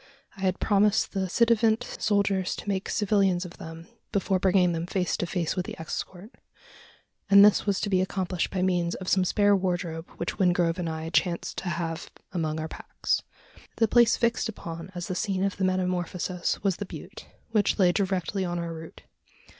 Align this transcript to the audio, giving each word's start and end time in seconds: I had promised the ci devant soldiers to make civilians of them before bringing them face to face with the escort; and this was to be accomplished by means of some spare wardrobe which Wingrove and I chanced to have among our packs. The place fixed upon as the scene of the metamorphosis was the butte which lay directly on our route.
I 0.35 0.41
had 0.41 0.59
promised 0.59 1.11
the 1.11 1.29
ci 1.29 1.45
devant 1.45 1.83
soldiers 1.83 2.55
to 2.55 2.67
make 2.67 2.89
civilians 2.89 3.45
of 3.45 3.57
them 3.59 3.85
before 4.11 4.39
bringing 4.39 4.71
them 4.71 4.87
face 4.87 5.15
to 5.17 5.27
face 5.27 5.55
with 5.55 5.67
the 5.67 5.79
escort; 5.79 6.31
and 7.29 7.45
this 7.45 7.67
was 7.67 7.79
to 7.81 7.89
be 7.91 8.01
accomplished 8.01 8.49
by 8.49 8.63
means 8.63 8.95
of 8.95 9.07
some 9.07 9.23
spare 9.23 9.55
wardrobe 9.55 10.09
which 10.17 10.39
Wingrove 10.39 10.79
and 10.79 10.89
I 10.89 11.07
chanced 11.11 11.59
to 11.59 11.69
have 11.69 12.09
among 12.31 12.59
our 12.59 12.67
packs. 12.67 13.21
The 13.75 13.87
place 13.87 14.17
fixed 14.17 14.49
upon 14.49 14.91
as 14.95 15.05
the 15.07 15.13
scene 15.13 15.43
of 15.43 15.57
the 15.57 15.65
metamorphosis 15.65 16.63
was 16.63 16.77
the 16.77 16.87
butte 16.87 17.27
which 17.51 17.77
lay 17.77 17.91
directly 17.91 18.43
on 18.43 18.57
our 18.57 18.73
route. 18.73 19.03